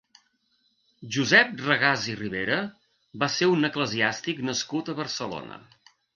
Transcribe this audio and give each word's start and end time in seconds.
Josep 1.15 1.61
Regàs 1.65 2.07
i 2.13 2.15
Ribera 2.21 2.57
va 3.25 3.31
ser 3.35 3.51
un 3.59 3.69
eclesiàstic 3.71 4.43
nascut 4.51 4.93
a 4.95 4.99
Barcelona. 5.03 5.63